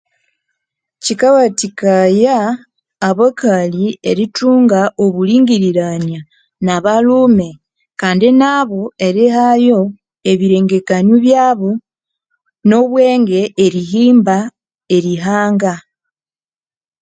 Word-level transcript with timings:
Kikawatikaya 1.03 2.37
abakali 3.09 3.85
eritunga 4.09 4.81
obulingirirania 5.03 6.21
nabalhume 6.65 7.49
kandi 8.01 8.27
nabo 8.41 8.81
erihayo 9.07 9.79
ebirengekanio 10.31 11.15
byabu 11.25 11.69
nobwenge 12.67 13.41
erihimba 13.65 14.37
erihanga 14.95 15.73